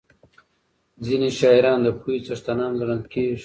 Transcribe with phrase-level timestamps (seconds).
[1.05, 3.37] ځینې شاعران د پوهې څښتنان ګڼل کېږي.